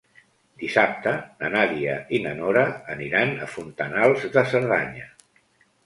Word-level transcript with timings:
Dissabte 0.61 1.13
na 1.43 1.51
Nàdia 1.57 1.99
i 2.19 2.23
na 2.25 2.33
Nora 2.41 2.65
aniran 2.97 3.37
a 3.49 3.53
Fontanals 3.55 4.29
de 4.39 4.49
Cerdanya. 4.57 5.11